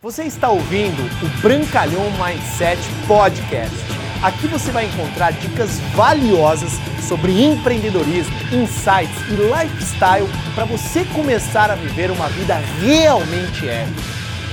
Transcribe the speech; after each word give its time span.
Você 0.00 0.22
está 0.22 0.48
ouvindo 0.48 1.02
o 1.24 1.42
Brancalhão 1.42 2.04
Mindset 2.12 2.80
Podcast. 3.08 3.76
Aqui 4.22 4.46
você 4.46 4.70
vai 4.70 4.86
encontrar 4.86 5.32
dicas 5.32 5.80
valiosas 5.96 6.70
sobre 7.02 7.42
empreendedorismo, 7.42 8.32
insights 8.52 9.20
e 9.28 9.32
lifestyle 9.32 10.28
para 10.54 10.66
você 10.66 11.04
começar 11.06 11.68
a 11.68 11.74
viver 11.74 12.12
uma 12.12 12.28
vida 12.28 12.54
realmente 12.80 13.68
épica. 13.68 14.00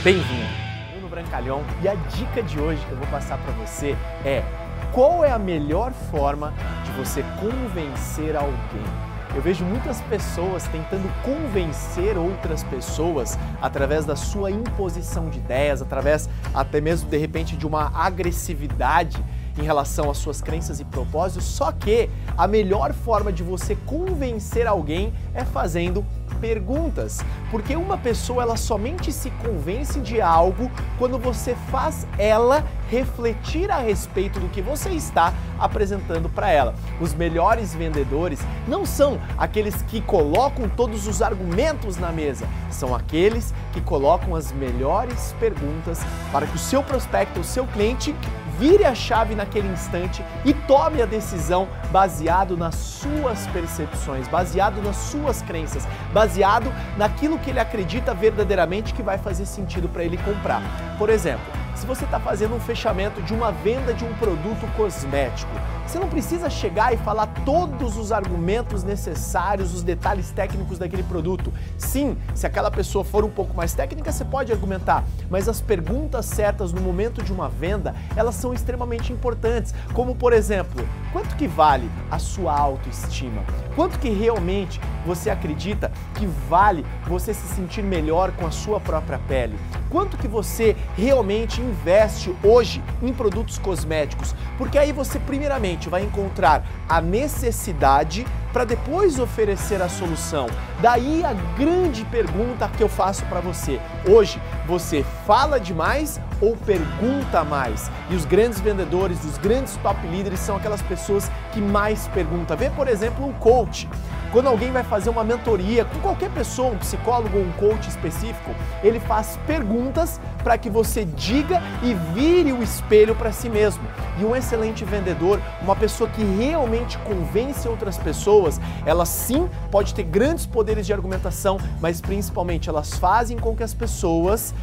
Bem-vindo! 0.03 0.49
Eu 0.95 1.01
no 1.01 1.09
Brancalhão 1.09 1.63
e 1.83 1.87
a 1.87 1.93
dica 1.93 2.41
de 2.41 2.59
hoje 2.59 2.83
que 2.83 2.93
eu 2.93 2.97
vou 2.97 3.07
passar 3.09 3.37
para 3.37 3.53
você 3.53 3.95
é 4.25 4.43
qual 4.91 5.23
é 5.23 5.31
a 5.31 5.37
melhor 5.37 5.93
forma 6.09 6.55
de 6.85 6.91
você 6.93 7.23
convencer 7.39 8.35
alguém? 8.35 9.14
Eu 9.35 9.41
vejo 9.41 9.65
muitas 9.65 9.99
pessoas 10.03 10.65
tentando 10.69 11.11
convencer 11.21 12.17
outras 12.17 12.63
pessoas 12.63 13.37
através 13.61 14.05
da 14.05 14.15
sua 14.15 14.49
imposição 14.49 15.29
de 15.29 15.39
ideias, 15.39 15.81
através 15.81 16.29
até 16.53 16.79
mesmo 16.79 17.09
de 17.09 17.17
repente 17.17 17.57
de 17.57 17.67
uma 17.67 17.91
agressividade 17.93 19.21
em 19.57 19.63
relação 19.63 20.09
às 20.09 20.17
suas 20.17 20.41
crenças 20.41 20.79
e 20.79 20.85
propósitos, 20.85 21.43
só 21.43 21.69
que 21.73 22.09
a 22.37 22.47
melhor 22.47 22.93
forma 22.93 23.31
de 23.31 23.43
você 23.43 23.75
convencer 23.85 24.67
alguém 24.67 25.13
é 25.33 25.43
fazendo 25.43 26.05
perguntas, 26.45 27.25
porque 27.49 27.75
uma 27.75 27.97
pessoa 27.97 28.43
ela 28.43 28.55
somente 28.55 29.11
se 29.11 29.31
convence 29.31 29.99
de 29.99 30.21
algo 30.21 30.69
quando 30.99 31.17
você 31.17 31.55
faz 31.71 32.05
ela 32.19 32.63
refletir 32.87 33.71
a 33.71 33.79
respeito 33.79 34.39
do 34.39 34.47
que 34.49 34.61
você 34.61 34.89
está 34.91 35.33
apresentando 35.57 36.29
para 36.29 36.51
ela. 36.51 36.75
Os 37.01 37.15
melhores 37.15 37.73
vendedores 37.73 38.39
não 38.67 38.85
são 38.85 39.19
aqueles 39.35 39.81
que 39.81 39.99
colocam 40.01 40.69
todos 40.69 41.07
os 41.07 41.19
argumentos 41.23 41.97
na 41.97 42.11
mesa, 42.11 42.47
são 42.69 42.93
aqueles 42.93 43.51
que 43.73 43.81
colocam 43.81 44.35
as 44.35 44.51
melhores 44.51 45.35
perguntas 45.39 45.99
para 46.31 46.45
que 46.45 46.55
o 46.55 46.59
seu 46.59 46.83
prospecto, 46.83 47.39
o 47.39 47.43
seu 47.43 47.65
cliente 47.65 48.13
vire 48.59 48.85
a 48.85 48.95
chave 48.95 49.35
naquele 49.35 49.67
instante 49.67 50.23
e 50.43 50.53
tome 50.53 51.01
a 51.01 51.05
decisão 51.05 51.67
baseado 51.91 52.55
nas 52.55 52.75
suas 52.75 53.47
percepções, 53.47 54.27
baseado 54.27 54.81
nas 54.81 54.95
suas 54.95 55.41
crenças, 55.41 55.87
baseado 56.13 56.71
naquilo 56.97 57.37
que 57.39 57.49
ele 57.49 57.59
acredita 57.59 58.13
verdadeiramente 58.13 58.93
que 58.93 59.03
vai 59.03 59.17
fazer 59.17 59.45
sentido 59.45 59.89
para 59.89 60.03
ele 60.03 60.17
comprar. 60.17 60.61
Por 60.97 61.09
exemplo, 61.09 61.64
se 61.75 61.85
você 61.85 62.05
está 62.05 62.19
fazendo 62.19 62.55
um 62.55 62.59
fechamento 62.59 63.21
de 63.21 63.33
uma 63.33 63.51
venda 63.51 63.93
de 63.93 64.05
um 64.05 64.13
produto 64.15 64.65
cosmético, 64.75 65.51
você 65.85 65.99
não 65.99 66.07
precisa 66.07 66.49
chegar 66.49 66.93
e 66.93 66.97
falar 66.97 67.27
todos 67.45 67.97
os 67.97 68.11
argumentos 68.11 68.83
necessários, 68.83 69.73
os 69.73 69.83
detalhes 69.83 70.31
técnicos 70.31 70.79
daquele 70.79 71.03
produto. 71.03 71.53
Sim, 71.77 72.17
se 72.33 72.47
aquela 72.47 72.71
pessoa 72.71 73.03
for 73.03 73.23
um 73.23 73.29
pouco 73.29 73.55
mais 73.55 73.73
técnica, 73.73 74.11
você 74.11 74.25
pode 74.25 74.51
argumentar, 74.51 75.03
mas 75.29 75.47
as 75.47 75.61
perguntas 75.61 76.25
certas 76.25 76.73
no 76.73 76.81
momento 76.81 77.21
de 77.21 77.31
uma 77.31 77.49
venda, 77.49 77.93
elas 78.15 78.35
são 78.35 78.53
extremamente 78.53 79.13
importantes. 79.13 79.73
Como, 79.93 80.15
por 80.15 80.33
exemplo, 80.33 80.87
quanto 81.11 81.35
que 81.35 81.47
vale 81.47 81.89
a 82.09 82.17
sua 82.17 82.57
autoestima? 82.57 83.43
Quanto 83.75 83.99
que 83.99 84.09
realmente 84.09 84.79
você 85.05 85.29
acredita 85.29 85.91
que 86.13 86.25
vale 86.25 86.85
você 87.05 87.33
se 87.33 87.45
sentir 87.53 87.83
melhor 87.83 88.31
com 88.31 88.47
a 88.47 88.51
sua 88.51 88.79
própria 88.79 89.19
pele? 89.27 89.59
Quanto 89.89 90.17
que 90.17 90.29
você 90.29 90.77
realmente 90.95 91.59
investe 91.59 92.33
hoje 92.41 92.81
em 93.03 93.11
produtos 93.11 93.57
cosméticos? 93.57 94.33
Porque 94.57 94.77
aí 94.77 94.93
você 94.93 95.19
primeiramente 95.19 95.89
vai 95.89 96.03
encontrar 96.03 96.65
a 96.87 97.01
necessidade 97.01 98.25
para 98.55 98.63
depois 98.63 99.19
oferecer 99.19 99.81
a 99.81 99.89
solução. 99.89 100.47
Daí 100.79 101.25
a 101.25 101.33
grande 101.57 102.05
pergunta 102.05 102.69
que 102.69 102.81
eu 102.81 102.87
faço 102.87 103.25
para 103.25 103.41
você. 103.41 103.81
Hoje, 104.07 104.41
você 104.65 105.03
fala 105.27 105.59
demais 105.59 106.21
ou 106.39 106.55
pergunta 106.55 107.43
mais? 107.43 107.91
E 108.09 108.15
os 108.15 108.23
grandes 108.23 108.61
vendedores, 108.61 109.25
os 109.25 109.37
grandes 109.37 109.75
top 109.83 110.07
líderes 110.07 110.39
são 110.39 110.55
aquelas 110.55 110.81
pessoas 110.81 111.29
que 111.51 111.59
mais 111.59 112.07
perguntam. 112.07 112.55
Vê, 112.55 112.69
por 112.69 112.87
exemplo, 112.87 113.27
um 113.27 113.33
coach. 113.33 113.89
Quando 114.35 114.47
alguém 114.47 114.69
vai 114.69 114.83
fazer 114.83 115.09
uma 115.09 115.23
mentoria 115.23 115.85
com 115.85 115.97
qualquer 116.01 116.29
pessoa, 116.29 116.73
um 116.73 116.77
psicólogo 116.77 117.37
ou 117.37 117.45
um 117.45 117.53
coach 117.53 117.87
específico, 117.87 118.53
ele 118.83 118.99
faz 118.99 119.39
perguntas 119.47 120.19
para 120.43 120.57
que 120.57 120.69
você 120.69 121.05
diga 121.05 121.63
e 121.81 121.93
vire 122.13 122.51
o 122.51 122.61
espelho 122.61 123.15
para 123.15 123.31
si 123.31 123.47
mesmo. 123.47 123.81
E 124.19 124.25
um 124.25 124.35
excelente 124.35 124.83
vendedor, 124.83 125.39
uma 125.61 125.73
pessoa 125.73 126.09
que 126.09 126.21
realmente 126.21 126.97
convence 126.97 127.65
outras 127.65 127.97
pessoas, 127.97 128.59
ela 128.85 129.05
sim 129.05 129.49
pode 129.71 129.93
ter 129.93 130.03
grandes 130.03 130.45
poderes 130.45 130.85
de 130.85 130.91
argumentação, 130.91 131.57
mas 131.79 132.01
principalmente 132.01 132.67
elas 132.67 132.93
fazem 132.95 133.37
com 133.39 133.55
que 133.55 133.63
as 133.63 133.73
pessoas 133.73 134.53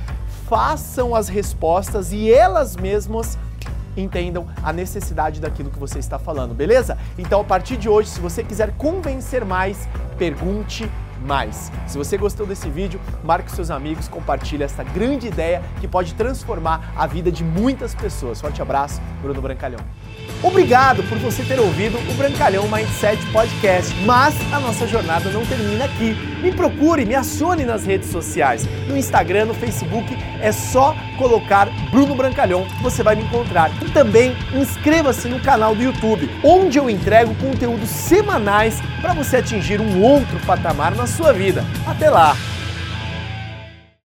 façam 0.51 1.15
as 1.15 1.31
respostas 1.31 2.13
e 2.13 2.31
elas 2.31 2.77
mesmas 2.77 3.39
entendam 3.97 4.47
a 4.63 4.73
necessidade 4.73 5.41
daquilo 5.41 5.71
que 5.71 5.79
você 5.79 5.99
está 5.99 6.19
falando, 6.19 6.55
beleza? 6.55 6.97
Então, 7.19 7.41
a 7.41 7.45
partir 7.45 7.77
de 7.77 7.89
hoje, 7.89 8.09
se 8.09 8.21
você 8.21 8.43
quiser 8.43 8.73
convencer 8.73 9.45
mais, 9.45 9.89
pergunte 10.19 10.91
mais. 11.25 11.71
Se 11.87 11.99
você 11.99 12.17
gostou 12.17 12.47
desse 12.47 12.69
vídeo, 12.69 13.01
marque 13.23 13.51
seus 13.51 13.71
amigos, 13.71 14.09
compartilhe 14.09 14.63
essa 14.63 14.83
grande 14.83 15.29
ideia 15.29 15.63
que 15.81 15.89
pode 15.89 16.15
transformar 16.15 16.93
a 16.97 17.07
vida 17.07 17.31
de 17.31 17.45
muitas 17.45 17.95
pessoas. 17.95 18.41
Forte 18.41 18.61
abraço, 18.61 19.01
Bruno 19.21 19.41
Brancalhão. 19.41 19.81
Obrigado 20.43 21.05
por 21.05 21.19
você 21.19 21.45
ter 21.45 21.61
ouvido 21.61 21.97
o 22.11 22.15
Brancalhão 22.15 22.69
Mindset 22.69 23.25
Podcast, 23.27 23.95
mas 24.05 24.35
a 24.53 24.59
nossa 24.59 24.89
jornada 24.89 25.31
não 25.31 25.47
termina 25.47 25.85
aqui. 25.85 26.15
Me 26.43 26.53
procure, 26.53 27.05
me 27.05 27.15
acione 27.15 27.65
nas 27.65 27.85
redes 27.85 28.11
sociais. 28.11 28.67
No 28.89 28.97
Instagram, 28.97 29.45
no 29.45 29.55
Facebook, 29.55 30.13
é 30.41 30.51
só 30.51 30.97
colocar 31.17 31.69
Bruno 31.93 32.17
Brancalhão, 32.17 32.67
você 32.83 33.05
vai 33.05 33.15
me 33.15 33.23
encontrar. 33.23 33.71
E 33.85 33.91
também 33.91 34.37
inscreva-se 34.53 35.29
no 35.29 35.39
canal 35.39 35.77
do 35.77 35.83
YouTube, 35.83 36.29
onde 36.43 36.77
eu 36.77 36.91
entrego 36.91 37.33
conteúdos 37.37 37.89
semanais 37.89 38.81
para 39.01 39.15
você 39.15 39.37
atingir 39.37 39.81
um 39.81 40.03
outro 40.03 40.41
patamar 40.41 40.93
na 40.97 41.07
sua 41.13 41.33
vida. 41.33 41.65
Até 41.87 42.11
lá! 42.11 42.35